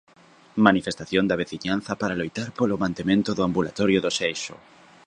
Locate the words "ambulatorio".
3.47-3.99